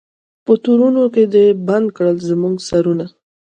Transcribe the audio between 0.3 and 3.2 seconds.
په تورونو کي دي بند کړل زموږ سرونه